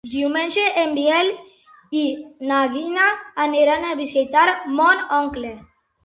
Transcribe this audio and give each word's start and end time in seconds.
Diumenge 0.11 0.61
en 0.83 0.93
Biel 0.99 1.27
i 1.99 2.05
na 2.51 2.61
Gina 2.77 3.09
aniran 3.45 3.85
a 3.89 3.93
visitar 3.99 4.47
mon 4.79 5.05
oncle. 5.19 5.53